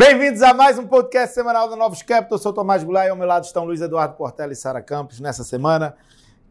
Bem-vindos 0.00 0.40
a 0.40 0.54
mais 0.54 0.78
um 0.78 0.86
podcast 0.86 1.34
semanal 1.34 1.68
da 1.68 1.76
Novos 1.76 2.00
Capital. 2.00 2.38
Eu 2.38 2.42
sou 2.42 2.54
Tomás 2.54 2.82
Goulart 2.82 3.08
e 3.08 3.10
ao 3.10 3.16
meu 3.16 3.26
lado 3.26 3.44
estão 3.44 3.66
Luiz 3.66 3.82
Eduardo 3.82 4.14
Portela 4.14 4.50
e 4.50 4.56
Sara 4.56 4.80
Campos 4.80 5.20
nessa 5.20 5.44
semana, 5.44 5.94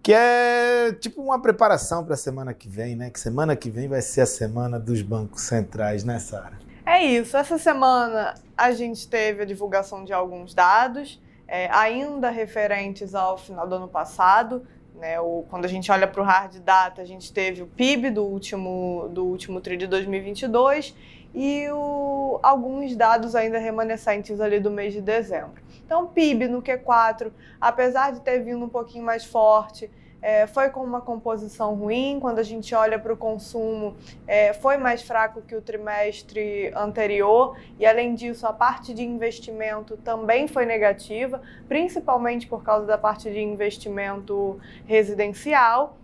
que 0.03 0.13
é 0.13 0.93
tipo 0.93 1.19
uma 1.19 1.41
preparação 1.41 2.05
para 2.05 2.13
a 2.13 2.17
semana 2.17 2.53
que 2.53 2.69
vem, 2.69 2.95
né? 2.95 3.09
Que 3.09 3.19
semana 3.19 3.55
que 3.55 3.71
vem 3.71 3.87
vai 3.87 4.03
ser 4.03 4.21
a 4.21 4.25
semana 4.27 4.79
dos 4.79 5.01
bancos 5.01 5.41
centrais, 5.41 6.03
né, 6.03 6.19
Sara? 6.19 6.59
É 6.85 7.03
isso. 7.03 7.35
Essa 7.35 7.57
semana 7.57 8.35
a 8.55 8.71
gente 8.71 9.07
teve 9.07 9.41
a 9.41 9.45
divulgação 9.45 10.05
de 10.05 10.13
alguns 10.13 10.53
dados, 10.53 11.19
é, 11.47 11.71
ainda 11.71 12.29
referentes 12.29 13.15
ao 13.15 13.35
final 13.35 13.67
do 13.67 13.73
ano 13.73 13.87
passado. 13.87 14.61
Né, 14.93 15.19
o, 15.19 15.43
quando 15.49 15.65
a 15.65 15.67
gente 15.67 15.91
olha 15.91 16.05
para 16.05 16.21
o 16.21 16.23
hard 16.23 16.59
data, 16.59 17.01
a 17.01 17.05
gente 17.05 17.33
teve 17.33 17.63
o 17.63 17.67
PIB 17.67 18.11
do 18.11 18.23
último, 18.25 19.09
do 19.11 19.25
último 19.25 19.59
TRI 19.59 19.77
de 19.77 19.87
2022 19.87 20.93
e 21.33 21.69
o, 21.71 22.39
alguns 22.41 22.95
dados 22.95 23.35
ainda 23.35 23.57
remanescentes 23.57 24.39
ali 24.39 24.59
do 24.59 24.71
mês 24.71 24.93
de 24.93 25.01
dezembro. 25.01 25.61
Então, 25.85 26.07
PIB 26.07 26.47
no 26.47 26.61
Q4, 26.61 27.31
apesar 27.59 28.11
de 28.11 28.21
ter 28.21 28.39
vindo 28.39 28.63
um 28.63 28.69
pouquinho 28.69 29.03
mais 29.03 29.25
forte, 29.25 29.89
é, 30.21 30.47
foi 30.47 30.69
com 30.69 30.81
uma 30.81 31.01
composição 31.01 31.75
ruim. 31.75 32.19
Quando 32.19 32.39
a 32.39 32.43
gente 32.43 32.75
olha 32.75 32.99
para 32.99 33.13
o 33.13 33.17
consumo, 33.17 33.95
é, 34.27 34.53
foi 34.53 34.77
mais 34.77 35.01
fraco 35.01 35.41
que 35.41 35.55
o 35.55 35.61
trimestre 35.61 36.71
anterior. 36.75 37.57
E, 37.79 37.85
além 37.85 38.13
disso, 38.15 38.45
a 38.45 38.53
parte 38.53 38.93
de 38.93 39.03
investimento 39.03 39.97
também 39.97 40.47
foi 40.47 40.65
negativa, 40.65 41.41
principalmente 41.67 42.47
por 42.47 42.63
causa 42.63 42.85
da 42.85 42.97
parte 42.97 43.31
de 43.31 43.39
investimento 43.39 44.59
residencial. 44.85 45.97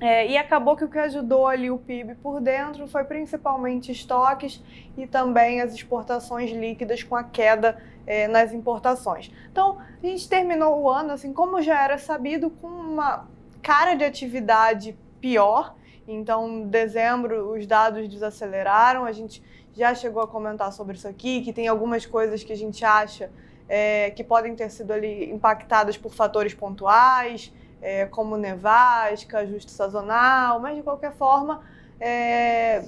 É, 0.00 0.26
e 0.26 0.38
acabou 0.38 0.74
que 0.76 0.84
o 0.84 0.88
que 0.88 0.98
ajudou 0.98 1.46
ali 1.46 1.70
o 1.70 1.76
PIB 1.76 2.14
por 2.16 2.40
dentro 2.40 2.88
foi 2.88 3.04
principalmente 3.04 3.92
estoques 3.92 4.62
e 4.96 5.06
também 5.06 5.60
as 5.60 5.74
exportações 5.74 6.50
líquidas 6.50 7.02
com 7.02 7.14
a 7.14 7.22
queda 7.22 7.76
é, 8.06 8.26
nas 8.26 8.54
importações. 8.54 9.30
Então, 9.52 9.78
a 10.02 10.06
gente 10.06 10.26
terminou 10.26 10.80
o 10.80 10.88
ano, 10.88 11.12
assim, 11.12 11.34
como 11.34 11.60
já 11.60 11.84
era 11.84 11.98
sabido, 11.98 12.48
com 12.48 12.66
uma 12.66 13.28
cara 13.62 13.94
de 13.94 14.02
atividade 14.02 14.98
pior. 15.20 15.76
Então, 16.08 16.66
dezembro, 16.66 17.52
os 17.52 17.66
dados 17.66 18.08
desaceleraram. 18.08 19.04
A 19.04 19.12
gente 19.12 19.42
já 19.74 19.94
chegou 19.94 20.22
a 20.22 20.26
comentar 20.26 20.72
sobre 20.72 20.96
isso 20.96 21.06
aqui, 21.06 21.42
que 21.42 21.52
tem 21.52 21.68
algumas 21.68 22.06
coisas 22.06 22.42
que 22.42 22.54
a 22.54 22.56
gente 22.56 22.82
acha 22.86 23.30
é, 23.68 24.10
que 24.10 24.24
podem 24.24 24.56
ter 24.56 24.70
sido 24.70 24.92
ali 24.92 25.30
impactadas 25.30 25.98
por 25.98 26.14
fatores 26.14 26.54
pontuais 26.54 27.52
é, 27.80 28.06
como 28.06 28.36
nevasca, 28.36 29.38
ajuste 29.38 29.70
sazonal, 29.70 30.60
mas 30.60 30.76
de 30.76 30.82
qualquer 30.82 31.12
forma, 31.12 31.62
é, 31.98 32.84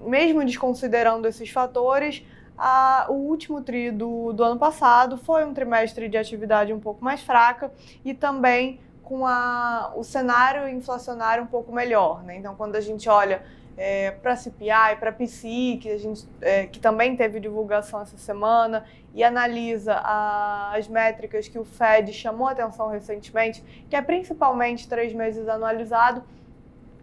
mesmo 0.00 0.44
desconsiderando 0.44 1.26
esses 1.28 1.50
fatores, 1.50 2.24
a, 2.56 3.06
o 3.08 3.14
último 3.14 3.62
tri 3.62 3.90
do, 3.90 4.32
do 4.32 4.44
ano 4.44 4.58
passado 4.58 5.16
foi 5.16 5.44
um 5.44 5.54
trimestre 5.54 6.08
de 6.08 6.18
atividade 6.18 6.72
um 6.72 6.80
pouco 6.80 7.02
mais 7.02 7.22
fraca 7.22 7.72
e 8.04 8.12
também 8.12 8.80
com 9.02 9.26
a, 9.26 9.92
o 9.96 10.04
cenário 10.04 10.68
inflacionário 10.68 11.42
um 11.42 11.46
pouco 11.46 11.72
melhor. 11.72 12.22
Né? 12.22 12.36
Então, 12.36 12.54
quando 12.54 12.76
a 12.76 12.80
gente 12.80 13.08
olha 13.08 13.42
é, 13.82 14.10
para 14.10 14.36
CPI, 14.36 14.96
para 14.98 15.10
PCI, 15.10 15.78
que, 15.80 15.88
a 15.88 15.96
gente, 15.96 16.28
é, 16.42 16.66
que 16.66 16.78
também 16.78 17.16
teve 17.16 17.40
divulgação 17.40 18.02
essa 18.02 18.18
semana, 18.18 18.84
e 19.14 19.24
analisa 19.24 19.94
a, 19.94 20.76
as 20.76 20.86
métricas 20.86 21.48
que 21.48 21.58
o 21.58 21.64
Fed 21.64 22.12
chamou 22.12 22.46
atenção 22.46 22.88
recentemente, 22.88 23.64
que 23.88 23.96
é 23.96 24.02
principalmente 24.02 24.86
três 24.86 25.14
meses 25.14 25.48
anualizado, 25.48 26.22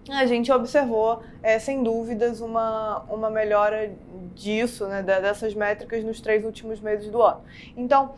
a 0.08 0.28
gente 0.28 0.52
observou, 0.52 1.24
é, 1.42 1.58
sem 1.58 1.82
dúvidas, 1.82 2.42
uma, 2.42 3.00
uma 3.10 3.30
melhora 3.32 3.92
disso, 4.36 4.86
né, 4.86 5.02
dessas 5.02 5.56
métricas 5.56 6.04
nos 6.04 6.22
três 6.22 6.46
últimos 6.46 6.80
meses 6.80 7.10
do 7.10 7.24
ano. 7.24 7.42
Então, 7.76 8.14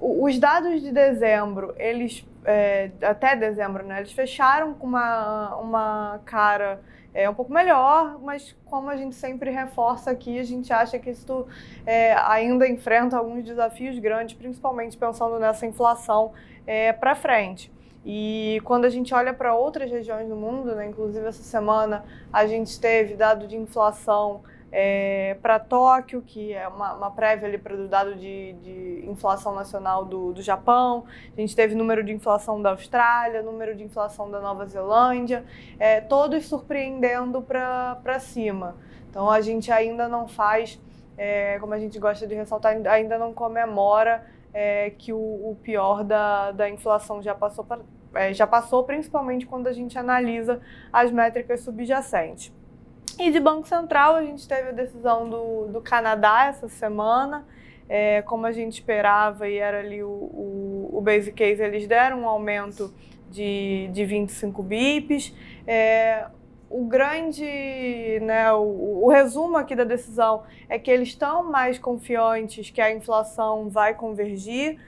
os 0.00 0.38
dados 0.38 0.80
de 0.80 0.90
dezembro, 0.90 1.74
eles, 1.76 2.26
é, 2.42 2.90
até 3.02 3.36
dezembro, 3.36 3.84
né, 3.84 3.98
eles 3.98 4.12
fecharam 4.12 4.72
com 4.72 4.86
uma, 4.86 5.56
uma 5.56 6.20
cara 6.24 6.80
é 7.22 7.28
um 7.28 7.34
pouco 7.34 7.52
melhor, 7.52 8.18
mas 8.22 8.54
como 8.66 8.88
a 8.88 8.96
gente 8.96 9.16
sempre 9.16 9.50
reforça 9.50 10.10
aqui, 10.10 10.38
a 10.38 10.44
gente 10.44 10.72
acha 10.72 10.98
que 10.98 11.10
isso 11.10 11.46
é, 11.84 12.14
ainda 12.14 12.66
enfrenta 12.68 13.16
alguns 13.16 13.42
desafios 13.44 13.98
grandes, 13.98 14.36
principalmente 14.36 14.96
pensando 14.96 15.38
nessa 15.38 15.66
inflação 15.66 16.32
é, 16.64 16.92
para 16.92 17.16
frente. 17.16 17.72
E 18.06 18.60
quando 18.64 18.84
a 18.84 18.88
gente 18.88 19.12
olha 19.12 19.34
para 19.34 19.54
outras 19.54 19.90
regiões 19.90 20.28
do 20.28 20.36
mundo, 20.36 20.74
né, 20.76 20.86
inclusive 20.86 21.26
essa 21.26 21.42
semana 21.42 22.04
a 22.32 22.46
gente 22.46 22.78
teve 22.80 23.14
dado 23.14 23.48
de 23.48 23.56
inflação 23.56 24.42
é, 24.70 25.36
para 25.40 25.58
Tóquio, 25.58 26.22
que 26.22 26.52
é 26.52 26.68
uma, 26.68 26.94
uma 26.94 27.10
prévia 27.10 27.48
ali 27.48 27.58
para 27.58 27.74
o 27.74 27.88
dado 27.88 28.14
de, 28.14 28.52
de, 28.54 29.04
inflação 29.08 29.54
nacional 29.54 30.04
do, 30.04 30.32
do 30.32 30.42
Japão. 30.42 31.04
A 31.36 31.40
gente 31.40 31.56
teve 31.56 31.74
número 31.74 32.04
de 32.04 32.12
inflação 32.12 32.60
da 32.60 32.70
Austrália, 32.70 33.42
número 33.42 33.74
de 33.74 33.82
inflação 33.82 34.30
da 34.30 34.40
Nova 34.40 34.66
Zelândia, 34.66 35.44
é, 35.78 36.00
todos 36.00 36.46
surpreendendo 36.46 37.40
para 37.40 38.18
cima. 38.20 38.76
Então 39.08 39.30
a 39.30 39.40
gente 39.40 39.72
ainda 39.72 40.06
não 40.06 40.28
faz, 40.28 40.78
é, 41.16 41.58
como 41.58 41.72
a 41.72 41.78
gente 41.78 41.98
gosta 41.98 42.26
de 42.26 42.34
ressaltar, 42.34 42.76
ainda 42.86 43.18
não 43.18 43.32
comemora 43.32 44.26
é, 44.52 44.90
que 44.90 45.12
o, 45.12 45.16
o, 45.16 45.56
pior 45.62 46.04
da, 46.04 46.52
da 46.52 46.68
inflação 46.68 47.22
já 47.22 47.34
passou, 47.34 47.64
pra, 47.64 47.78
é, 48.14 48.34
já 48.34 48.46
passou, 48.46 48.84
principalmente 48.84 49.46
quando 49.46 49.66
a 49.66 49.72
gente 49.72 49.98
analisa 49.98 50.60
as 50.92 51.10
métricas 51.10 51.60
subjacentes. 51.60 52.52
E 53.18 53.32
de 53.32 53.40
Banco 53.40 53.66
Central, 53.66 54.14
a 54.14 54.22
gente 54.22 54.46
teve 54.46 54.68
a 54.68 54.72
decisão 54.72 55.28
do, 55.28 55.66
do 55.66 55.80
Canadá 55.80 56.46
essa 56.46 56.68
semana. 56.68 57.44
É, 57.88 58.22
como 58.22 58.46
a 58.46 58.52
gente 58.52 58.74
esperava, 58.74 59.48
e 59.48 59.56
era 59.56 59.80
ali 59.80 60.02
o, 60.02 60.08
o, 60.08 60.90
o 60.92 61.00
base 61.00 61.32
case, 61.32 61.62
eles 61.62 61.86
deram 61.86 62.20
um 62.20 62.28
aumento 62.28 62.94
de, 63.30 63.88
de 63.92 64.04
25 64.04 64.62
bips. 64.62 65.34
É, 65.66 66.26
o 66.70 66.84
grande, 66.84 68.20
né, 68.22 68.52
o, 68.52 69.04
o, 69.04 69.08
resumo 69.08 69.56
aqui 69.56 69.74
da 69.74 69.84
decisão 69.84 70.42
é 70.68 70.78
que 70.78 70.90
eles 70.90 71.08
estão 71.08 71.42
mais 71.50 71.78
confiantes 71.78 72.70
que 72.70 72.80
a 72.80 72.92
inflação 72.92 73.68
vai 73.68 73.94
convergir. 73.94 74.78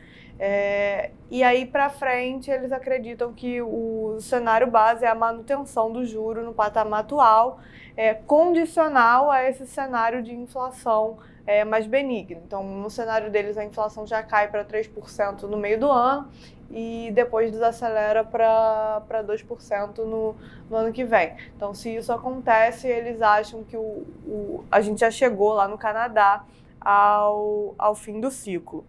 É, 0.43 1.11
e 1.31 1.43
aí 1.43 1.67
para 1.67 1.91
frente 1.91 2.51
eles 2.51 2.73
acreditam 2.73 3.31
que 3.31 3.61
o 3.61 4.17
cenário 4.21 4.67
base 4.67 5.05
é 5.05 5.09
a 5.09 5.15
manutenção 5.15 5.93
do 5.93 6.03
juro 6.06 6.43
no 6.43 6.55
patamar 6.55 7.01
atual, 7.01 7.61
é, 7.95 8.15
condicional 8.15 9.31
a 9.31 9.47
esse 9.47 9.67
cenário 9.67 10.23
de 10.23 10.34
inflação 10.34 11.19
é, 11.47 11.62
mais 11.62 11.87
benigno. 11.87 12.41
Então, 12.47 12.65
no 12.65 12.89
cenário 12.89 13.31
deles, 13.31 13.59
a 13.59 13.65
inflação 13.65 14.06
já 14.06 14.23
cai 14.23 14.49
para 14.49 14.65
3% 14.65 15.43
no 15.43 15.59
meio 15.59 15.79
do 15.79 15.91
ano 15.91 16.31
e 16.71 17.11
depois 17.12 17.50
desacelera 17.50 18.25
para 18.25 19.23
2% 19.23 19.99
no, 19.99 20.34
no 20.71 20.77
ano 20.77 20.91
que 20.91 21.05
vem. 21.05 21.37
Então, 21.55 21.75
se 21.75 21.95
isso 21.95 22.12
acontece, 22.15 22.89
eles 22.89 23.21
acham 23.21 23.62
que 23.62 23.77
o, 23.77 24.06
o, 24.25 24.65
a 24.71 24.81
gente 24.81 25.00
já 25.00 25.11
chegou 25.11 25.53
lá 25.53 25.69
no 25.69 25.77
Canadá 25.77 26.45
ao, 26.81 27.75
ao 27.77 27.95
fim 27.95 28.21
do 28.21 28.31
ciclo. 28.31 28.87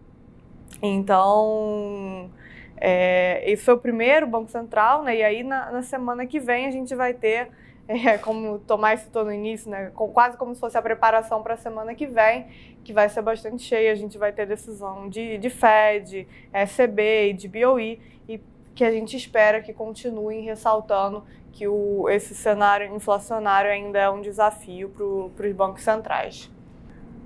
Então, 0.80 2.30
é, 2.84 3.42
esse 3.50 3.64
foi 3.64 3.74
o 3.74 3.78
primeiro 3.78 4.26
Banco 4.26 4.50
Central, 4.50 5.02
né? 5.04 5.16
E 5.16 5.22
aí 5.22 5.42
na, 5.44 5.70
na 5.70 5.82
semana 5.82 6.26
que 6.26 6.40
vem 6.40 6.66
a 6.66 6.70
gente 6.70 6.94
vai 6.94 7.14
ter, 7.14 7.48
é, 7.86 8.18
como 8.18 8.54
o 8.54 8.58
Tomás 8.58 9.00
citou 9.00 9.24
no 9.24 9.32
início, 9.32 9.70
né? 9.70 9.90
Com, 9.94 10.08
quase 10.08 10.36
como 10.36 10.54
se 10.54 10.60
fosse 10.60 10.76
a 10.76 10.82
preparação 10.82 11.42
para 11.42 11.54
a 11.54 11.56
semana 11.56 11.94
que 11.94 12.06
vem, 12.06 12.46
que 12.82 12.92
vai 12.92 13.08
ser 13.08 13.22
bastante 13.22 13.62
cheia. 13.62 13.92
A 13.92 13.94
gente 13.94 14.18
vai 14.18 14.32
ter 14.32 14.46
decisão 14.46 15.08
de, 15.08 15.38
de 15.38 15.48
Fed, 15.48 16.26
ECB 16.52 17.30
e 17.30 17.32
de 17.32 17.48
BOE, 17.48 18.00
e 18.28 18.40
que 18.74 18.84
a 18.84 18.90
gente 18.90 19.16
espera 19.16 19.60
que 19.60 19.72
continuem 19.72 20.42
ressaltando 20.42 21.22
que 21.52 21.68
o, 21.68 22.08
esse 22.08 22.34
cenário 22.34 22.92
inflacionário 22.96 23.70
ainda 23.70 23.98
é 23.98 24.10
um 24.10 24.20
desafio 24.20 24.88
para 25.36 25.46
os 25.46 25.52
bancos 25.52 25.82
centrais. 25.82 26.50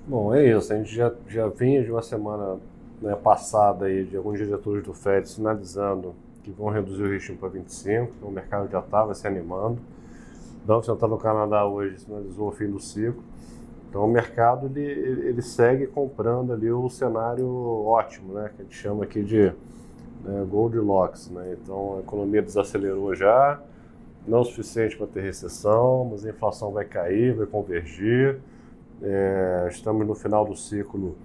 Bom, 0.06 0.34
é 0.34 0.44
isso. 0.44 0.72
A 0.72 0.76
gente 0.76 0.94
já, 0.94 1.12
já 1.26 1.48
vinha 1.48 1.82
de 1.82 1.90
uma 1.90 2.02
semana 2.02 2.60
né, 3.00 3.14
passada 3.14 3.86
aí 3.86 4.04
de 4.04 4.16
alguns 4.16 4.38
diretores 4.38 4.82
do 4.84 4.94
FED 4.94 5.28
sinalizando 5.28 6.14
que 6.42 6.50
vão 6.50 6.68
reduzir 6.68 7.02
o 7.02 7.10
ritmo 7.10 7.36
para 7.36 7.48
25, 7.48 8.12
então 8.16 8.28
o 8.28 8.32
mercado 8.32 8.70
já 8.70 8.78
estava 8.78 9.14
se 9.14 9.26
animando. 9.26 9.78
Banco 10.64 10.84
Central 10.84 11.10
do 11.10 11.16
Canadá 11.16 11.66
hoje 11.66 12.00
sinalizou 12.00 12.48
o 12.48 12.52
fim 12.52 12.70
do 12.70 12.78
ciclo. 12.80 13.22
Então 13.88 14.04
o 14.04 14.08
mercado 14.08 14.66
ele, 14.66 15.28
ele 15.28 15.42
segue 15.42 15.86
comprando 15.86 16.52
ali 16.52 16.70
o 16.70 16.88
cenário 16.88 17.48
ótimo, 17.86 18.34
né, 18.34 18.50
que 18.54 18.62
a 18.62 18.64
gente 18.64 18.76
chama 18.76 19.04
aqui 19.04 19.22
de 19.22 19.52
né, 20.24 20.46
Goldilocks. 20.48 21.30
Né? 21.30 21.56
Então 21.60 21.96
a 21.96 22.00
economia 22.00 22.42
desacelerou 22.42 23.14
já, 23.14 23.60
não 24.26 24.40
o 24.40 24.44
suficiente 24.44 24.96
para 24.96 25.06
ter 25.06 25.22
recessão, 25.22 26.08
mas 26.10 26.24
a 26.24 26.30
inflação 26.30 26.72
vai 26.72 26.84
cair, 26.84 27.34
vai 27.34 27.46
convergir. 27.46 28.38
É, 29.02 29.68
estamos 29.70 30.06
no 30.06 30.14
final 30.14 30.44
do 30.44 30.56
ciclo 30.56 31.16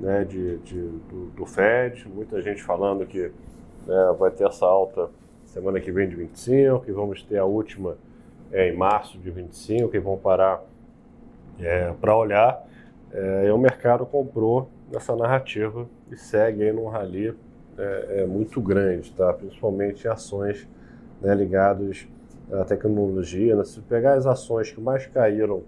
né, 0.00 0.24
de, 0.24 0.58
de 0.58 0.80
do, 0.80 1.26
do, 1.36 1.46
Fed, 1.46 2.08
muita 2.08 2.40
gente 2.40 2.62
falando 2.62 3.04
que 3.06 3.30
né, 3.86 4.16
vai 4.18 4.30
ter 4.30 4.46
essa 4.46 4.66
alta 4.66 5.10
semana 5.46 5.80
que 5.80 5.90
vem 5.90 6.08
de 6.08 6.14
25, 6.14 6.84
que 6.84 6.92
vamos 6.92 7.22
ter 7.22 7.38
a 7.38 7.44
última 7.44 7.96
é, 8.52 8.68
em 8.68 8.76
março 8.76 9.18
de 9.18 9.30
25, 9.30 9.88
que 9.90 9.98
vão 9.98 10.16
parar 10.16 10.62
é, 11.58 11.92
para 12.00 12.16
olhar. 12.16 12.64
É, 13.12 13.52
o 13.52 13.58
mercado 13.58 14.06
comprou 14.06 14.68
nessa 14.92 15.16
narrativa 15.16 15.86
e 16.10 16.16
segue 16.16 16.62
aí 16.62 16.72
num 16.72 16.88
rally 16.88 17.34
é, 17.76 18.22
é 18.22 18.26
muito 18.26 18.60
grande, 18.60 19.12
tá? 19.12 19.32
principalmente 19.32 20.06
em 20.06 20.10
ações 20.10 20.68
né, 21.20 21.34
ligadas 21.34 22.06
à 22.52 22.64
tecnologia. 22.64 23.56
Né? 23.56 23.64
Se 23.64 23.80
pegar 23.80 24.14
as 24.14 24.26
ações 24.26 24.70
que 24.70 24.80
mais 24.80 25.06
caíram 25.06 25.62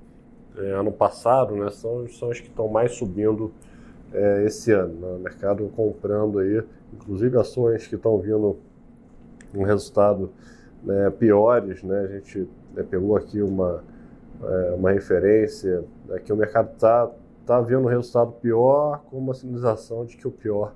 é, 0.56 0.72
ano 0.72 0.92
passado, 0.92 1.54
né, 1.54 1.70
são, 1.70 2.06
são 2.08 2.30
as 2.30 2.40
que 2.40 2.48
estão 2.48 2.68
mais 2.68 2.92
subindo 2.92 3.52
é, 4.12 4.44
esse 4.44 4.72
ano. 4.72 4.94
Né? 4.94 5.16
O 5.16 5.18
mercado 5.18 5.70
comprando 5.74 6.38
aí, 6.38 6.62
inclusive 6.92 7.36
ações 7.38 7.86
que 7.86 7.94
estão 7.94 8.18
vindo 8.18 8.56
um 9.54 9.62
resultado 9.62 10.30
né, 10.82 11.10
piores. 11.10 11.82
Né? 11.82 12.00
A 12.00 12.06
gente 12.06 12.48
né, 12.74 12.84
pegou 12.88 13.16
aqui 13.16 13.42
uma, 13.42 13.82
é, 14.42 14.74
uma 14.76 14.90
referência, 14.92 15.84
né, 16.06 16.18
que 16.18 16.32
o 16.32 16.36
mercado 16.36 16.72
está 16.72 17.10
tá 17.46 17.60
vendo 17.60 17.84
um 17.84 17.88
resultado 17.88 18.32
pior 18.32 19.02
com 19.10 19.18
uma 19.18 19.34
sinalização 19.34 20.04
de 20.04 20.16
que 20.16 20.26
o 20.26 20.30
pior 20.30 20.74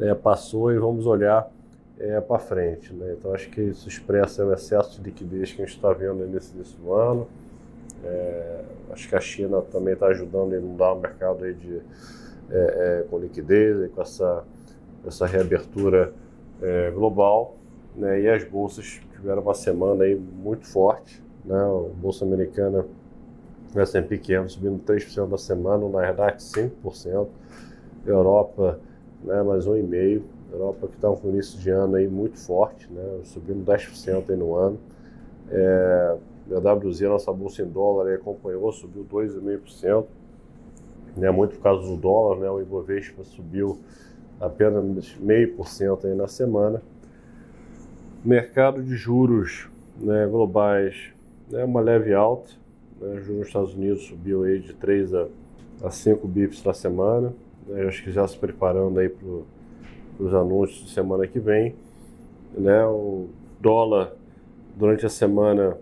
é, 0.00 0.14
passou 0.14 0.72
e 0.72 0.78
vamos 0.78 1.06
olhar 1.06 1.50
é, 1.98 2.20
para 2.20 2.38
frente. 2.38 2.92
Né? 2.92 3.14
Então, 3.18 3.34
acho 3.34 3.50
que 3.50 3.60
isso 3.60 3.88
expressa 3.88 4.44
o 4.44 4.52
excesso 4.52 5.00
de 5.00 5.10
liquidez 5.10 5.52
que 5.52 5.62
a 5.62 5.64
gente 5.64 5.74
está 5.76 5.92
vendo 5.92 6.26
nesse 6.26 6.54
do 6.76 6.92
ano. 6.92 7.26
É, 8.04 8.60
acho 8.92 9.08
que 9.08 9.16
a 9.16 9.20
China 9.20 9.60
também 9.60 9.94
está 9.94 10.06
ajudando 10.06 10.54
a 10.54 10.56
inundar 10.56 10.96
o 10.96 11.00
mercado 11.00 11.44
aí 11.44 11.52
de, 11.54 11.80
é, 12.50 13.00
é, 13.00 13.06
com 13.08 13.18
liquidez, 13.18 13.90
com 13.92 14.02
essa, 14.02 14.44
essa 15.06 15.26
reabertura 15.26 16.12
é, 16.62 16.90
global. 16.90 17.56
Né? 17.94 18.22
E 18.22 18.28
as 18.28 18.44
bolsas 18.44 19.00
tiveram 19.12 19.42
uma 19.42 19.54
semana 19.54 20.04
aí 20.04 20.14
muito 20.14 20.66
forte. 20.66 21.22
Né? 21.44 21.56
A 21.56 22.00
bolsa 22.00 22.24
americana, 22.24 22.84
o 23.74 23.80
S&P 23.80 24.18
500 24.18 24.52
subindo 24.52 24.82
3% 24.84 25.28
da 25.28 25.38
semana, 25.38 25.84
o 25.84 25.90
Nasdaq 25.90 26.38
5%, 26.38 27.28
Europa 28.06 28.80
né, 29.22 29.42
mais 29.42 29.66
1,5%. 29.66 30.22
Europa 30.50 30.88
que 30.88 30.94
está 30.94 31.10
com 31.10 31.28
início 31.28 31.58
de 31.58 31.68
ano 31.68 31.96
aí 31.96 32.08
muito 32.08 32.38
forte, 32.38 32.90
né, 32.90 33.20
subindo 33.24 33.64
10% 33.70 34.30
aí 34.30 34.36
no 34.36 34.54
ano. 34.54 34.78
É, 35.50 36.16
a 36.50 36.74
WZ, 36.74 37.00
nossa 37.02 37.32
bolsa 37.32 37.62
em 37.62 37.66
dólar, 37.66 38.14
acompanhou, 38.14 38.72
subiu 38.72 39.04
2,5%, 39.04 40.06
né, 41.18 41.30
muito 41.30 41.56
por 41.56 41.62
causa 41.62 41.86
do 41.86 41.96
dólar, 41.96 42.38
né, 42.38 42.50
o 42.50 42.60
Ibovespa 42.60 43.24
subiu 43.24 43.78
apenas 44.40 44.84
0,5% 44.84 46.04
aí 46.04 46.14
na 46.14 46.28
semana. 46.28 46.80
Mercado 48.24 48.82
de 48.82 48.96
juros 48.96 49.68
né, 50.00 50.26
globais, 50.26 51.12
né, 51.50 51.64
uma 51.64 51.80
leve 51.80 52.14
alta, 52.14 52.50
né, 53.00 53.16
juros 53.20 53.38
nos 53.38 53.46
Estados 53.48 53.74
Unidos 53.74 54.04
subiu 54.04 54.44
aí 54.44 54.60
de 54.60 54.72
3 54.74 55.14
a, 55.14 55.26
a 55.82 55.90
5 55.90 56.26
bips 56.26 56.62
na 56.62 56.72
semana, 56.72 57.32
né, 57.66 57.82
acho 57.86 58.04
que 58.04 58.12
já 58.12 58.26
se 58.26 58.38
preparando 58.38 59.00
aí 59.00 59.08
para 59.08 60.24
os 60.24 60.34
anúncios 60.34 60.86
de 60.86 60.90
semana 60.92 61.26
que 61.26 61.40
vem. 61.40 61.74
Né, 62.56 62.84
o 62.86 63.28
dólar 63.60 64.12
durante 64.76 65.04
a 65.04 65.08
semana 65.08 65.76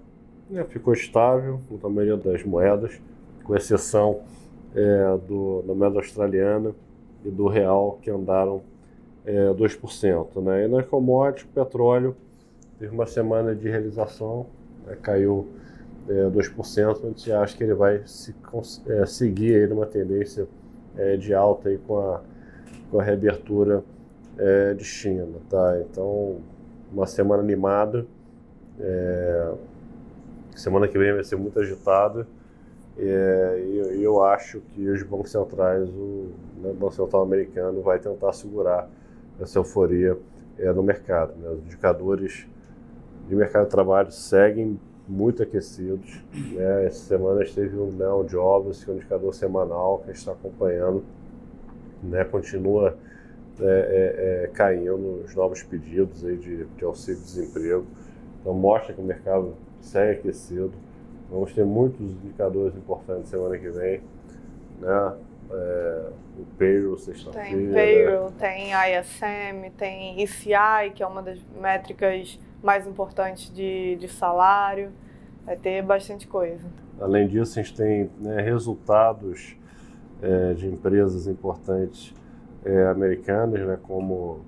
né, 0.50 0.64
ficou 0.64 0.94
estável 0.94 1.60
na 1.82 1.88
maioria 1.88 2.16
das 2.16 2.42
moedas, 2.42 3.00
com 3.44 3.54
exceção 3.54 4.22
é, 4.74 5.18
do, 5.26 5.62
da 5.62 5.74
moeda 5.74 5.98
australiana 5.98 6.74
e 7.24 7.30
do 7.30 7.46
real, 7.46 7.98
que 8.02 8.10
andaram 8.10 8.62
é, 9.24 9.52
2%. 9.52 10.42
Né? 10.42 10.64
E 10.64 10.68
na 10.68 10.82
commodity, 10.82 11.44
o 11.44 11.48
petróleo 11.48 12.16
teve 12.78 12.94
uma 12.94 13.06
semana 13.06 13.54
de 13.54 13.68
realização, 13.68 14.46
né, 14.86 14.96
caiu 15.00 15.48
é, 16.08 16.28
2%, 16.28 17.04
a 17.04 17.08
gente 17.08 17.32
acha 17.32 17.56
que 17.56 17.64
ele 17.64 17.74
vai 17.74 18.02
se, 18.06 18.34
é, 18.86 19.06
seguir 19.06 19.56
aí 19.56 19.66
numa 19.66 19.86
tendência 19.86 20.46
é, 20.96 21.16
de 21.16 21.34
alta 21.34 21.68
aí 21.68 21.78
com 21.78 21.98
a, 21.98 22.20
com 22.90 23.00
a 23.00 23.02
reabertura 23.02 23.82
é, 24.38 24.74
de 24.74 24.84
China. 24.84 25.26
Tá? 25.48 25.80
Então, 25.80 26.38
uma 26.92 27.06
semana 27.06 27.42
animada. 27.42 28.06
É, 28.78 29.52
semana 30.54 30.86
que 30.88 30.98
vem 30.98 31.12
vai 31.12 31.24
ser 31.24 31.36
muito 31.36 31.58
agitada. 31.58 32.26
É, 32.98 33.62
e, 33.94 34.02
eu 34.02 34.22
acho 34.24 34.60
que 34.60 34.88
os 34.88 35.02
bancos 35.02 35.30
centrais, 35.30 35.88
o, 35.88 36.30
né, 36.58 36.70
o 36.70 36.74
Banco 36.74 36.94
Central 36.94 37.22
americano 37.22 37.82
vai 37.82 37.98
tentar 37.98 38.32
segurar 38.32 38.88
essa 39.40 39.58
euforia 39.58 40.16
é, 40.58 40.72
no 40.72 40.82
mercado. 40.82 41.34
Né? 41.36 41.50
Os 41.50 41.58
indicadores 41.60 42.46
de 43.28 43.34
mercado 43.34 43.64
de 43.64 43.70
trabalho 43.70 44.10
seguem 44.10 44.80
muito 45.06 45.42
aquecidos. 45.42 46.22
Né? 46.52 46.86
Essa 46.86 47.06
semana 47.06 47.44
teve 47.44 47.76
um 47.76 47.90
Dow 47.90 48.24
Jobs, 48.24 48.82
que 48.82 48.90
é 48.90 48.94
um 48.94 48.96
indicador 48.96 49.34
semanal 49.34 49.98
que 49.98 50.04
a 50.04 50.06
gente 50.08 50.18
está 50.18 50.32
acompanhando, 50.32 51.04
né? 52.02 52.24
continua 52.24 52.96
é, 53.60 53.64
é, 53.64 54.44
é, 54.44 54.46
caindo 54.48 55.22
os 55.24 55.34
novos 55.34 55.62
pedidos 55.62 56.24
aí 56.24 56.36
de, 56.36 56.64
de 56.64 56.84
auxílio-desemprego. 56.84 57.86
Então 58.40 58.52
mostra 58.54 58.92
que 58.92 59.00
o 59.00 59.04
mercado 59.04 59.54
segue 59.80 60.18
aquecido. 60.18 60.72
Vamos 61.30 61.52
ter 61.52 61.64
muitos 61.64 62.00
indicadores 62.00 62.76
importantes 62.76 63.28
semana 63.28 63.58
que 63.58 63.68
vem. 63.68 64.00
Né? 64.80 65.16
É, 65.50 66.10
o 66.38 66.44
payroll 66.58 66.98
sexta-feira. 66.98 67.48
Tem 67.48 67.72
payroll, 67.72 68.32
tem 68.32 68.70
ISM, 68.72 69.70
tem 69.76 70.20
ECI, 70.22 70.90
que 70.94 71.02
é 71.02 71.06
uma 71.06 71.22
das 71.22 71.38
métricas 71.60 72.38
mais 72.62 72.86
importante 72.86 73.52
de, 73.52 73.96
de 73.96 74.08
salário, 74.08 74.90
vai 75.44 75.56
ter 75.56 75.82
bastante 75.82 76.26
coisa. 76.26 76.66
Além 77.00 77.28
disso, 77.28 77.58
a 77.58 77.62
gente 77.62 77.76
tem 77.76 78.10
né, 78.18 78.42
resultados 78.42 79.56
é, 80.20 80.54
de 80.54 80.66
empresas 80.66 81.26
importantes 81.26 82.12
é, 82.64 82.86
americanas, 82.86 83.60
né, 83.64 83.78
como 83.82 84.40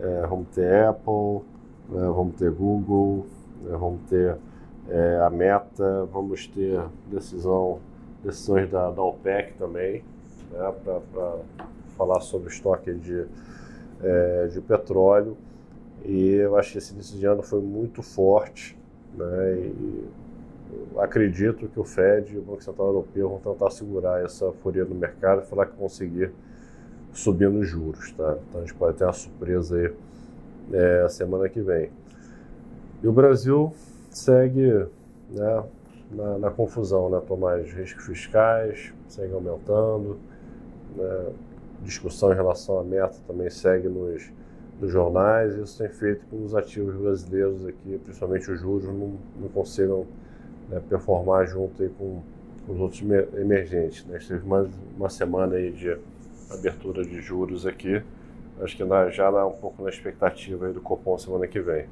é, 0.00 0.26
vamos 0.26 0.48
ter 0.48 0.84
Apple, 0.84 1.42
né, 1.88 2.02
vamos 2.08 2.34
ter 2.36 2.50
Google, 2.50 3.26
né, 3.62 3.76
vamos 3.76 4.00
ter 4.08 4.36
é, 4.90 5.20
a 5.24 5.30
Meta, 5.30 6.04
vamos 6.12 6.46
ter 6.48 6.80
decisão, 7.06 7.78
decisões 8.24 8.68
da, 8.68 8.90
da 8.90 9.02
OPEC 9.02 9.54
também, 9.54 10.04
né, 10.50 10.74
para 10.84 11.36
falar 11.96 12.20
sobre 12.20 12.48
o 12.48 12.50
estoque 12.50 12.92
de, 12.94 13.24
é, 14.02 14.48
de 14.48 14.60
petróleo. 14.60 15.36
E 16.04 16.34
eu 16.34 16.56
acho 16.56 16.72
que 16.72 16.78
esse 16.78 16.92
início 16.92 17.18
de 17.18 17.26
ano 17.26 17.42
foi 17.42 17.60
muito 17.60 18.02
forte, 18.02 18.76
né? 19.14 19.54
E 19.54 20.08
acredito 20.98 21.68
que 21.68 21.78
o 21.78 21.84
Fed 21.84 22.34
e 22.34 22.38
o 22.38 22.42
Banco 22.42 22.62
Central 22.62 22.88
Europeu 22.88 23.28
vão 23.28 23.38
tentar 23.38 23.70
segurar 23.70 24.24
essa 24.24 24.50
furia 24.52 24.84
no 24.84 24.94
mercado 24.94 25.42
e 25.42 25.46
falar 25.46 25.66
que 25.66 25.76
conseguir 25.76 26.32
subir 27.12 27.50
nos 27.50 27.68
juros, 27.68 28.12
tá? 28.12 28.38
Então 28.48 28.60
a 28.60 28.64
gente 28.64 28.74
pode 28.74 28.96
ter 28.96 29.04
uma 29.04 29.12
surpresa 29.12 29.76
aí 29.76 29.92
é, 30.72 31.08
semana 31.08 31.48
que 31.48 31.60
vem. 31.60 31.90
E 33.02 33.06
o 33.06 33.12
Brasil 33.12 33.72
segue 34.10 34.86
né, 35.30 35.64
na, 36.10 36.38
na 36.38 36.50
confusão, 36.50 37.08
né? 37.08 37.20
Riscos 37.76 38.04
fiscais 38.04 38.92
segue 39.08 39.32
aumentando, 39.32 40.18
né, 40.96 41.32
discussão 41.82 42.32
em 42.32 42.36
relação 42.36 42.78
à 42.78 42.84
meta 42.84 43.16
também 43.26 43.48
segue 43.50 43.88
nos 43.88 44.30
dos 44.80 44.90
jornais, 44.90 45.54
isso 45.56 45.76
tem 45.76 45.88
feito 45.90 46.24
com 46.30 46.42
os 46.42 46.54
ativos 46.54 46.96
brasileiros 46.96 47.66
aqui, 47.66 48.00
principalmente 48.02 48.50
os 48.50 48.58
juros, 48.58 48.86
não, 48.86 49.18
não 49.38 49.48
consigam 49.52 50.06
né, 50.70 50.80
performar 50.88 51.46
junto 51.46 51.86
com, 51.90 52.22
com, 52.66 52.72
os 52.72 52.80
outros 52.80 53.02
emergentes. 53.02 54.06
Né? 54.06 54.16
A 54.16 54.18
gente 54.18 54.28
teve 54.28 54.48
mais 54.48 54.68
uma 54.96 55.10
semana 55.10 55.56
aí 55.56 55.70
de 55.70 55.98
abertura 56.50 57.04
de 57.04 57.20
juros 57.20 57.66
aqui, 57.66 58.02
acho 58.62 58.76
que 58.76 58.84
já 59.10 59.30
dá 59.30 59.46
um 59.46 59.52
pouco 59.52 59.82
na 59.82 59.90
expectativa 59.90 60.72
do 60.72 60.80
Copom 60.80 61.18
semana 61.18 61.46
que 61.46 61.60
vem. 61.60 61.86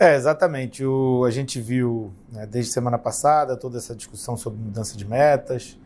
É, 0.00 0.14
exatamente. 0.14 0.84
O, 0.84 1.24
a 1.24 1.30
gente 1.30 1.60
viu 1.60 2.12
né, 2.30 2.46
desde 2.46 2.70
semana 2.70 2.96
passada 2.96 3.56
toda 3.56 3.78
essa 3.78 3.96
discussão 3.96 4.36
sobre 4.36 4.60
mudança 4.60 4.96
de 4.96 5.04
metas. 5.04 5.76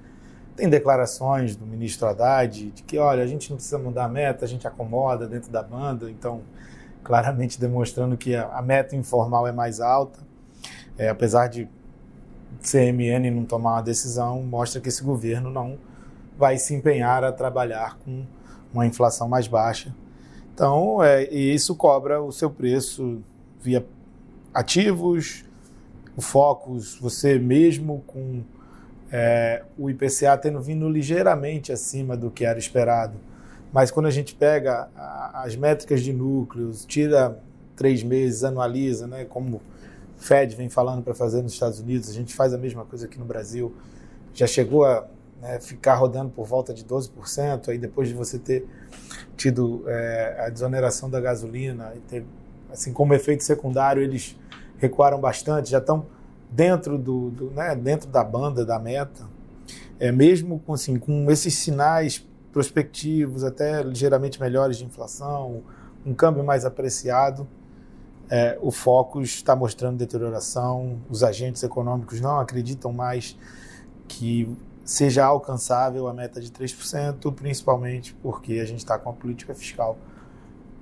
Tem 0.54 0.69
declarações 0.69 1.57
do 1.57 1.66
ministro 1.66 2.07
Haddad 2.07 2.71
de 2.73 2.83
que, 2.83 2.99
olha, 2.99 3.23
a 3.23 3.26
gente 3.26 3.49
não 3.49 3.57
precisa 3.57 3.78
mudar 3.78 4.04
a 4.04 4.09
meta, 4.09 4.45
a 4.45 4.49
gente 4.49 4.69
acomoda 4.69 5.26
dentro 5.26 5.50
da 5.50 5.62
banda, 5.62 6.11
então, 6.11 6.42
claramente 7.02 7.59
demonstrando 7.59 8.14
que 8.19 8.37
a, 8.37 8.61
meta 8.61 8.95
informal 8.95 9.47
é 9.47 9.52
mais 9.52 9.81
alta. 9.81 10.21
É, 10.99 11.09
apesar 11.09 11.47
de 11.47 11.66
CMN 12.61 13.31
não 13.31 13.47
tomar 13.47 13.76
uma 13.76 13.83
decisão, 13.83 14.42
mostra 14.42 14.78
que 14.78 14.90
esse 14.90 15.02
governo 15.02 15.50
não 15.50 15.78
vai 16.37 16.59
se 16.59 16.75
empenhar 16.75 17.25
a 17.25 17.33
trabalhar 17.33 17.97
com 18.04 18.26
uma 18.75 18.87
inflação 18.87 19.26
mais 19.26 19.49
baixa. 19.49 19.95
Então, 20.52 21.02
é, 21.02 21.33
e 21.33 21.54
isso 21.54 21.75
cobra 21.75 22.23
o 22.23 22.31
seu 22.31 22.50
preço 22.50 23.23
via 23.59 23.83
ativos, 24.52 25.44
o 26.16 26.21
Focus, 26.21 26.97
você 27.00 27.38
mesmo 27.38 28.02
com 28.06 28.42
é, 29.11 29.62
o 29.78 29.90
IPCA 29.90 30.37
tendo 30.37 30.61
vindo 30.61 30.88
ligeiramente 30.88 31.73
acima 31.73 32.16
do 32.16 32.30
que 32.30 32.44
era 32.44 32.59
esperado. 32.59 33.18
Mas 33.73 33.90
quando 33.90 34.06
a 34.06 34.11
gente 34.11 34.35
pega 34.35 34.88
a, 34.97 35.42
as 35.44 35.56
métricas 35.56 36.02
de 36.02 36.12
núcleos, 36.12 36.85
tira 36.85 37.38
três 37.76 38.02
meses, 38.02 38.44
anualiza, 38.44 39.06
né, 39.06 39.25
como 39.25 39.56
o 39.56 40.23
Fed 40.23 40.54
vem 40.54 40.68
falando 40.68 41.02
para 41.02 41.14
fazer 41.14 41.42
nos 41.42 41.52
Estados 41.52 41.80
Unidos, 41.80 42.09
a 42.09 42.12
gente 42.12 42.35
faz 42.35 42.52
a 42.52 42.59
mesma 42.59 42.85
coisa 42.85 43.06
aqui 43.06 43.18
no 43.18 43.25
Brasil. 43.25 43.75
Já 44.35 44.47
chegou 44.47 44.85
a 44.85 45.06
né, 45.40 45.59
ficar 45.61 45.94
rodando 45.94 46.30
por 46.30 46.47
volta 46.47 46.73
de 46.73 46.85
12%, 46.85 47.68
aí 47.68 47.78
depois 47.78 48.09
de 48.09 48.14
você 48.14 48.38
ter 48.38 48.66
tido 49.37 49.82
é, 49.87 50.44
a 50.47 50.49
desoneração 50.49 51.11
da 51.11 51.21
gasolina, 51.21 51.92
ter, 52.09 52.25
assim 52.73 52.93
como 52.93 53.14
efeito 53.14 53.45
secundário, 53.45 54.02
eles 54.02 54.37
recuaram 54.79 55.21
bastante, 55.21 55.71
já 55.71 55.79
estão 55.79 56.07
dentro, 56.50 56.99
do, 56.99 57.31
do 57.31 57.50
né, 57.50 57.75
dentro 57.76 58.09
da 58.09 58.25
banda, 58.25 58.64
da 58.64 58.79
meta. 58.79 59.29
É, 59.99 60.11
mesmo 60.11 60.59
com, 60.61 60.73
assim, 60.75 60.99
com 60.99 61.31
esses 61.31 61.55
sinais 61.55 62.26
prospectivos, 62.52 63.45
até 63.45 63.83
ligeiramente 63.83 64.41
melhores 64.41 64.76
de 64.76 64.85
inflação, 64.85 65.62
um 66.05 66.12
câmbio 66.12 66.43
mais 66.43 66.64
apreciado, 66.64 67.47
é, 68.29 68.59
o 68.61 68.71
foco 68.71 69.21
está 69.23 69.55
mostrando 69.55 69.99
deterioração, 69.99 71.00
os 71.09 71.23
agentes 71.23 71.62
econômicos 71.62 72.21
não 72.21 72.41
acreditam 72.41 72.93
mais 72.93 73.37
que 74.09 74.49
seja 74.85 75.25
alcançável 75.25 76.09
a 76.09 76.12
meta 76.12 76.41
de 76.41 76.50
3%, 76.50 77.33
principalmente 77.35 78.14
porque 78.23 78.55
a 78.55 78.64
gente 78.64 78.79
está 78.79 78.99
com 78.99 79.11
uma 79.11 79.17
política 79.17 79.55
fiscal 79.55 79.97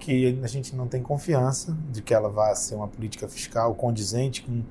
que 0.01 0.41
a 0.43 0.47
gente 0.47 0.75
não 0.75 0.89
tem 0.89 1.03
confiança 1.03 1.77
de 1.93 2.01
que 2.01 2.15
ela 2.15 2.31
vá 2.31 2.55
ser 2.55 2.75
uma 2.75 2.89
política 2.89 3.29
fiscal 3.29 3.75
condizente 3.75 4.43
com 4.43 4.63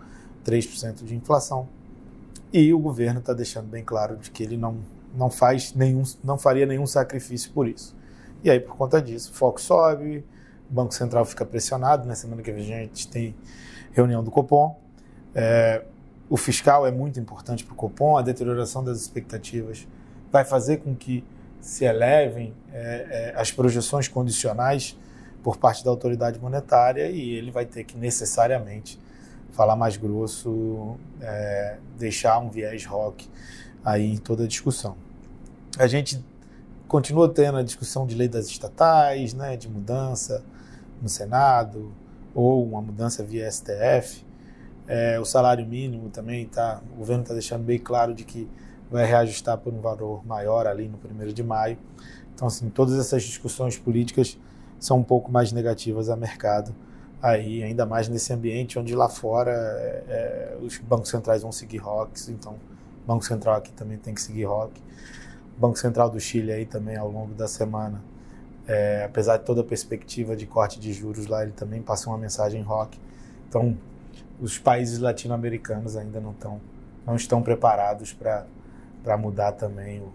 3% 0.43 1.05
de 1.05 1.15
inflação. 1.15 1.69
E 2.51 2.73
o 2.73 2.79
governo 2.79 3.19
está 3.19 3.31
deixando 3.31 3.67
bem 3.67 3.83
claro 3.83 4.17
de 4.17 4.31
que 4.31 4.41
ele 4.41 4.57
não, 4.57 4.79
não 5.15 5.29
faz 5.29 5.73
nenhum, 5.73 6.01
não 6.23 6.37
faria 6.37 6.65
nenhum 6.65 6.87
sacrifício 6.87 7.51
por 7.51 7.67
isso. 7.67 7.95
E 8.43 8.49
aí, 8.49 8.59
por 8.59 8.75
conta 8.75 8.99
disso, 8.99 9.31
o 9.31 9.35
foco 9.35 9.61
sobe, 9.61 10.25
o 10.69 10.73
Banco 10.73 10.93
Central 10.93 11.23
fica 11.25 11.45
pressionado. 11.45 12.07
Na 12.07 12.15
semana 12.15 12.41
que 12.41 12.51
vem 12.51 12.73
a 12.73 12.79
gente 12.79 13.07
tem 13.07 13.35
reunião 13.91 14.23
do 14.23 14.31
Copom. 14.31 14.79
É, 15.35 15.83
o 16.27 16.37
fiscal 16.37 16.87
é 16.87 16.91
muito 16.91 17.19
importante 17.19 17.63
para 17.63 17.73
o 17.73 17.75
Copom, 17.75 18.17
a 18.17 18.23
deterioração 18.23 18.83
das 18.83 18.99
expectativas 18.99 19.87
vai 20.31 20.43
fazer 20.43 20.77
com 20.77 20.95
que 20.95 21.23
se 21.61 21.85
elevem 21.85 22.53
é, 22.71 23.33
é, 23.35 23.39
as 23.39 23.51
projeções 23.51 24.07
condicionais 24.07 24.97
por 25.43 25.57
parte 25.57 25.83
da 25.83 25.89
autoridade 25.89 26.39
monetária 26.39 27.09
e 27.09 27.31
ele 27.31 27.51
vai 27.51 27.65
ter 27.65 27.83
que 27.83 27.97
necessariamente 27.97 28.99
falar 29.51 29.75
mais 29.75 29.97
grosso, 29.97 30.95
é, 31.21 31.77
deixar 31.97 32.39
um 32.39 32.49
viés 32.49 32.85
rock 32.85 33.29
aí 33.83 34.13
em 34.13 34.17
toda 34.17 34.43
a 34.43 34.47
discussão. 34.47 34.95
A 35.77 35.87
gente 35.87 36.23
continua 36.87 37.29
tendo 37.29 37.57
a 37.57 37.63
discussão 37.63 38.05
de 38.05 38.15
lei 38.15 38.27
das 38.27 38.47
estatais, 38.47 39.33
né, 39.33 39.55
de 39.55 39.69
mudança 39.69 40.43
no 41.01 41.07
Senado 41.07 41.91
ou 42.33 42.65
uma 42.65 42.81
mudança 42.81 43.23
via 43.23 43.49
STF. 43.49 44.25
É, 44.87 45.19
o 45.19 45.25
salário 45.25 45.65
mínimo 45.65 46.09
também 46.09 46.45
tá, 46.47 46.81
o 46.93 46.97
governo 46.97 47.23
está 47.23 47.33
deixando 47.33 47.63
bem 47.63 47.77
claro 47.77 48.13
de 48.13 48.23
que 48.23 48.49
vai 48.89 49.05
reajustar 49.05 49.57
por 49.57 49.73
um 49.73 49.81
valor 49.81 50.25
maior 50.25 50.65
ali 50.65 50.87
no 50.87 50.97
primeiro 50.97 51.31
de 51.31 51.43
maio. 51.43 51.77
Então, 52.33 52.47
assim, 52.47 52.69
todas 52.69 52.97
essas 52.97 53.21
discussões 53.23 53.77
políticas 53.77 54.37
são 54.79 54.97
um 54.97 55.03
pouco 55.03 55.31
mais 55.31 55.51
negativas 55.51 56.09
a 56.09 56.15
mercado 56.15 56.73
aí, 57.21 57.63
ainda 57.63 57.85
mais 57.85 58.07
nesse 58.07 58.31
ambiente 58.31 58.79
onde 58.79 58.95
lá 58.95 59.09
fora 59.09 59.51
é, 59.51 60.03
é, 60.07 60.57
os 60.61 60.77
bancos 60.77 61.09
centrais 61.09 61.41
vão 61.41 61.51
seguir 61.51 61.77
rocks, 61.77 62.29
então 62.29 62.53
o 63.03 63.07
Banco 63.07 63.25
Central 63.25 63.55
aqui 63.55 63.71
também 63.71 63.97
tem 63.97 64.13
que 64.13 64.21
seguir 64.21 64.45
rock. 64.45 64.81
O 65.57 65.59
Banco 65.59 65.77
Central 65.77 66.09
do 66.09 66.19
Chile 66.19 66.51
aí 66.51 66.65
também 66.65 66.95
ao 66.95 67.11
longo 67.11 67.33
da 67.33 67.47
semana, 67.47 68.01
é, 68.67 69.03
apesar 69.03 69.37
de 69.37 69.45
toda 69.45 69.61
a 69.61 69.63
perspectiva 69.63 70.35
de 70.35 70.45
corte 70.45 70.79
de 70.79 70.93
juros 70.93 71.27
lá, 71.27 71.43
ele 71.43 71.51
também 71.51 71.81
passou 71.81 72.13
uma 72.13 72.19
mensagem 72.19 72.61
rock. 72.61 72.99
Então, 73.47 73.75
os 74.39 74.57
países 74.57 74.99
latino-americanos 74.99 75.97
ainda 75.97 76.21
não, 76.21 76.33
tão, 76.33 76.61
não 77.05 77.15
estão 77.15 77.41
preparados 77.41 78.13
para 78.13 79.17
mudar 79.17 79.53
também 79.53 79.99
o, 79.99 80.13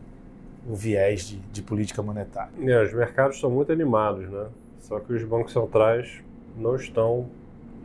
o 0.68 0.74
viés 0.74 1.28
de, 1.28 1.36
de, 1.36 1.62
política 1.62 2.02
monetária. 2.02 2.52
É, 2.60 2.82
os 2.82 2.92
mercados 2.92 3.36
estão 3.36 3.50
muito 3.50 3.70
animados, 3.70 4.28
né? 4.28 4.46
Só 4.80 4.98
que 5.00 5.12
os 5.12 5.22
bancos 5.24 5.52
centrais 5.52 6.22
não 6.56 6.76
estão 6.76 7.28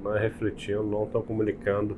né, 0.03 0.17
refletindo, 0.19 0.83
não 0.83 1.03
estão 1.03 1.21
comunicando 1.21 1.97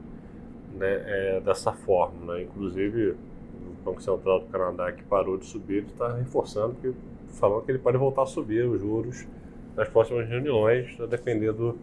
né, 0.76 1.04
é, 1.06 1.42
dessa 1.42 1.72
forma. 1.72 2.34
Né? 2.34 2.44
Inclusive, 2.44 3.12
o 3.12 3.84
Banco 3.84 4.02
Central 4.02 4.42
do 4.42 4.48
Canadá, 4.48 4.92
que 4.92 5.04
parou 5.04 5.38
de 5.38 5.46
subir, 5.46 5.84
está 5.84 6.14
reforçando, 6.14 6.76
que, 6.76 6.94
falando 7.34 7.64
que 7.64 7.72
ele 7.72 7.80
pode 7.80 7.98
voltar 7.98 8.24
a 8.24 8.26
subir 8.26 8.66
os 8.66 8.80
juros 8.80 9.26
nas 9.76 9.88
próximas 9.88 10.28
reuniões, 10.28 11.00
a 11.00 11.06
depender 11.06 11.52
do, 11.52 11.78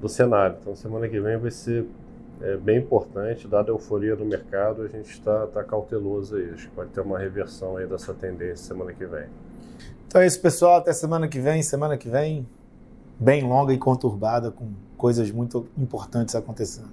do 0.00 0.08
cenário. 0.08 0.56
Então, 0.60 0.74
semana 0.74 1.08
que 1.08 1.20
vem 1.20 1.36
vai 1.36 1.50
ser 1.50 1.86
é, 2.40 2.56
bem 2.56 2.78
importante, 2.78 3.46
dada 3.46 3.70
a 3.70 3.74
euforia 3.74 4.16
do 4.16 4.24
mercado, 4.24 4.82
a 4.82 4.88
gente 4.88 5.10
está 5.10 5.46
tá 5.46 5.62
cauteloso 5.62 6.36
aí. 6.36 6.50
Acho 6.52 6.68
que 6.68 6.74
pode 6.74 6.90
ter 6.90 7.00
uma 7.00 7.18
reversão 7.18 7.76
aí 7.76 7.86
dessa 7.86 8.12
tendência 8.12 8.56
semana 8.56 8.92
que 8.92 9.04
vem. 9.06 9.26
Então 10.06 10.20
é 10.20 10.26
isso, 10.26 10.40
pessoal. 10.40 10.76
Até 10.76 10.92
semana 10.92 11.26
que 11.28 11.40
vem. 11.40 11.62
Semana 11.62 11.96
que 11.96 12.08
vem, 12.08 12.46
bem 13.18 13.42
longa 13.42 13.72
e 13.72 13.78
conturbada, 13.78 14.50
com 14.50 14.72
coisas 14.96 15.30
muito 15.30 15.66
importantes 15.76 16.34
acontecendo. 16.34 16.88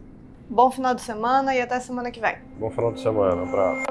Bom 0.49 0.69
final 0.69 0.93
de 0.93 1.01
semana 1.01 1.55
e 1.55 1.61
até 1.61 1.79
semana 1.79 2.11
que 2.11 2.19
vem. 2.19 2.35
Bom 2.59 2.69
final 2.69 2.91
de 2.91 3.01
semana. 3.01 3.41
Um 3.41 3.47
abraço. 3.47 3.90